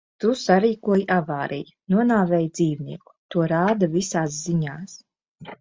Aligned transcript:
Tu 0.23 0.29
sarīkoji 0.43 1.03
avāriju, 1.15 1.69
nonāvēji 1.95 2.49
dzīvnieku. 2.61 3.15
To 3.35 3.47
rāda 3.55 3.91
visās 3.97 4.41
ziņās. 4.49 4.99